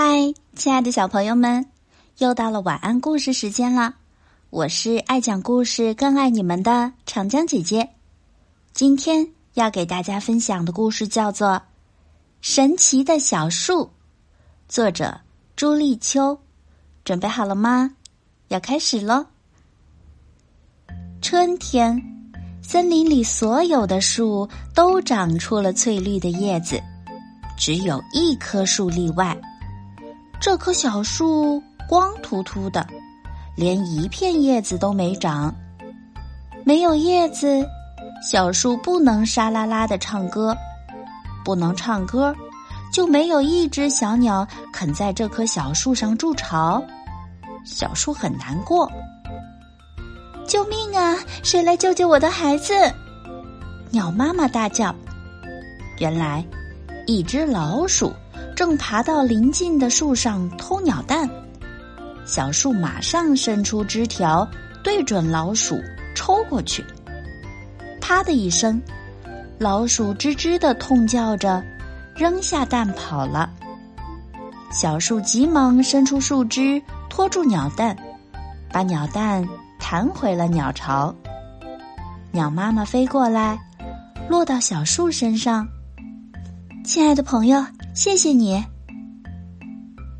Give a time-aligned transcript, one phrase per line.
[0.00, 1.66] 嗨，亲爱的小朋友们，
[2.18, 3.96] 又到了晚安故事时间了。
[4.48, 7.88] 我是爱讲故事、更爱你们的长江姐姐。
[8.72, 11.48] 今天要给大家分享的故事叫做
[12.40, 13.82] 《神奇的小树》，
[14.68, 15.20] 作者
[15.56, 16.38] 朱立秋。
[17.02, 17.90] 准备好了吗？
[18.46, 19.26] 要开始喽！
[21.20, 22.00] 春天，
[22.62, 26.80] 森林里所有的树都长出了翠绿的叶子，
[27.58, 29.36] 只有一棵树例外。
[30.40, 32.86] 这棵小树光秃秃的，
[33.56, 35.52] 连一片叶子都没长。
[36.64, 37.66] 没有叶子，
[38.22, 40.56] 小树不能沙啦啦的唱歌，
[41.44, 42.34] 不能唱歌，
[42.92, 46.82] 就没有一只小鸟肯在这棵小树上筑巢。
[47.64, 48.90] 小树很难过。
[50.46, 51.18] 救命啊！
[51.42, 52.72] 谁来救救我的孩子？
[53.90, 54.94] 鸟妈妈大叫。
[55.98, 56.44] 原来，
[57.06, 58.12] 一只老鼠。
[58.58, 61.30] 正爬到临近的树上偷鸟蛋，
[62.24, 64.44] 小树马上伸出枝条，
[64.82, 65.80] 对准老鼠
[66.12, 66.84] 抽过去。
[68.00, 68.82] 啪的一声，
[69.60, 71.62] 老鼠吱吱的痛叫着，
[72.16, 73.48] 扔下蛋跑了。
[74.72, 77.96] 小树急忙伸出树枝拖住鸟蛋，
[78.72, 81.14] 把鸟蛋弹回了鸟巢。
[82.32, 83.56] 鸟妈妈飞过来，
[84.28, 85.64] 落到小树身上。
[86.88, 87.62] 亲爱的朋友。
[87.92, 88.64] 谢谢你，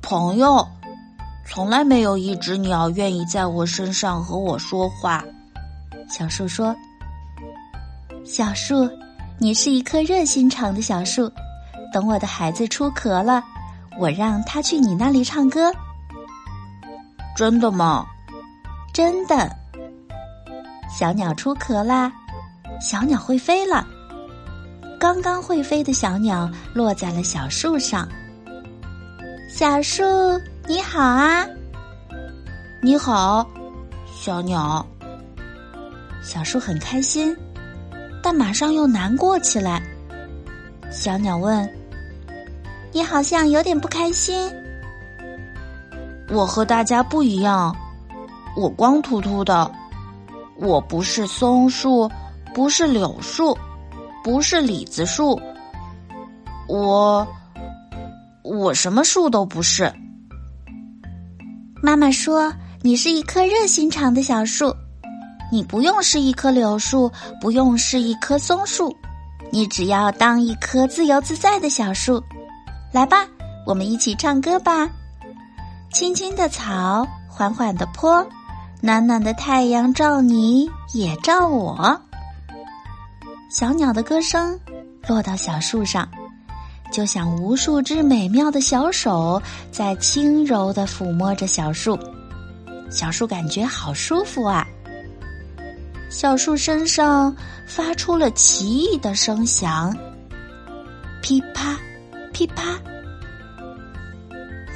[0.00, 0.66] 朋友。
[1.46, 5.22] 从来没有一只鸟愿意在我身上和我说话。
[6.08, 6.74] 小树说
[8.24, 8.88] ：“小树，
[9.38, 11.30] 你是一棵热心肠的小树。
[11.92, 13.44] 等我的孩子出壳了，
[13.98, 15.70] 我让他去你那里唱歌。”
[17.36, 18.06] 真的吗？
[18.90, 19.54] 真的。
[20.88, 22.10] 小鸟出壳啦，
[22.80, 23.86] 小鸟会飞了。
[25.04, 28.08] 刚刚会飞的小鸟落在了小树上。
[29.50, 30.02] 小树
[30.66, 31.46] 你好啊，
[32.82, 33.46] 你好，
[34.10, 34.86] 小鸟。
[36.22, 37.36] 小树很开心，
[38.22, 39.82] 但马上又难过起来。
[40.90, 41.70] 小鸟问
[42.90, 44.50] ：“你好像有点不开心。”
[46.32, 47.76] 我和大家不一样，
[48.56, 49.70] 我光秃秃的，
[50.56, 52.10] 我不是松树，
[52.54, 53.54] 不是柳树。
[54.24, 55.38] 不是李子树，
[56.66, 57.28] 我
[58.42, 59.92] 我什么树都不是。
[61.82, 64.74] 妈妈说你是一棵热心肠的小树，
[65.52, 68.96] 你不用是一棵柳树，不用是一棵松树，
[69.50, 72.18] 你只要当一棵自由自在的小树。
[72.92, 73.26] 来吧，
[73.66, 74.88] 我们一起唱歌吧。
[75.92, 78.26] 青青的草，缓缓的坡，
[78.80, 82.00] 暖暖的太阳照你，也照我。
[83.54, 84.58] 小鸟的歌声
[85.06, 86.08] 落到小树上，
[86.90, 91.96] 就像无数只美妙的小手在轻柔的抚摸着小树。
[92.90, 94.66] 小树感觉好舒服啊！
[96.10, 97.32] 小树身上
[97.64, 99.96] 发出了奇异的声响，
[101.22, 101.78] 噼啪，
[102.32, 102.76] 噼啪。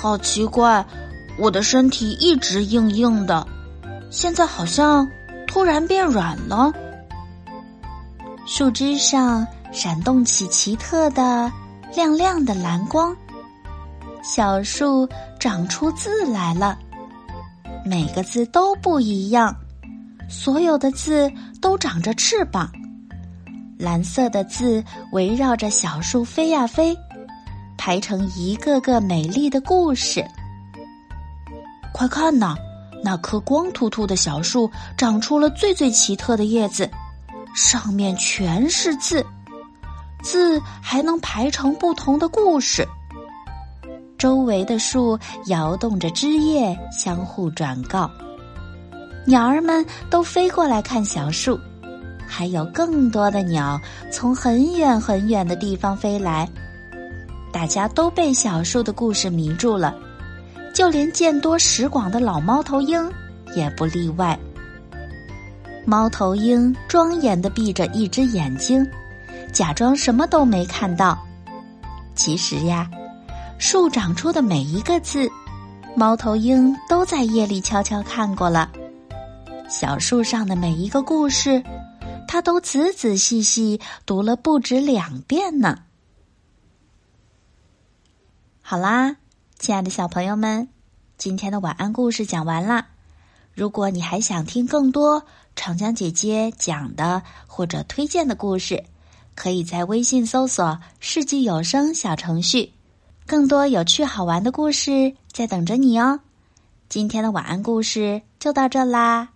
[0.00, 0.86] 好奇怪，
[1.36, 3.44] 我的身体一直硬硬的，
[4.10, 5.10] 现在好像
[5.48, 6.72] 突然变软了。
[8.52, 11.50] 树枝上闪动起奇特的、
[11.94, 13.16] 亮亮的蓝光。
[14.24, 16.76] 小树长出字来了，
[17.86, 19.54] 每个字都不一样。
[20.28, 22.68] 所有的字都长着翅膀，
[23.78, 26.98] 蓝色的字围绕着小树飞呀飞，
[27.78, 30.26] 排成一个个美丽的故事。
[31.92, 32.56] 快看呐，
[33.04, 34.68] 那棵光秃秃的小树
[34.98, 36.90] 长出了最最奇特的叶子。
[37.54, 39.24] 上面全是字，
[40.22, 42.86] 字还能排成不同的故事。
[44.16, 48.10] 周围的树摇动着枝叶，相互转告。
[49.26, 51.58] 鸟儿们都飞过来看小树，
[52.26, 56.48] 还有更多的鸟从很远很远的地方飞来。
[57.52, 59.94] 大家都被小树的故事迷住了，
[60.74, 63.10] 就连见多识广的老猫头鹰
[63.56, 64.38] 也不例外。
[65.86, 68.86] 猫头鹰庄严的闭着一只眼睛，
[69.52, 71.18] 假装什么都没看到。
[72.14, 72.88] 其实呀，
[73.58, 75.28] 树长出的每一个字，
[75.96, 78.70] 猫头鹰都在夜里悄悄看过了。
[79.68, 81.62] 小树上的每一个故事，
[82.28, 85.78] 它都仔仔细细读了不止两遍呢。
[88.60, 89.16] 好啦，
[89.58, 90.68] 亲爱的小朋友们，
[91.16, 92.88] 今天的晚安故事讲完啦。
[93.54, 95.22] 如果你还想听更多
[95.54, 98.84] 长江姐姐讲的或者推荐的故事，
[99.34, 102.72] 可以在微信搜索“世纪有声”小程序，
[103.26, 106.20] 更多有趣好玩的故事在等着你哦。
[106.88, 109.28] 今天的晚安故事就到这啦，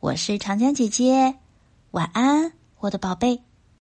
[0.00, 1.36] 我是长江姐姐，
[1.92, 3.45] 晚安，我的宝贝。